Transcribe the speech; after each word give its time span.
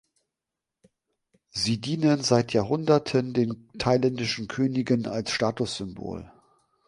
Sie 1.51 1.79
dienen 1.79 2.23
seit 2.23 2.53
Jahrhunderten 2.53 3.33
den 3.35 3.69
thailändischen 3.77 4.47
Königen 4.47 5.05
als 5.05 5.29
Statussymbol. 5.29 6.31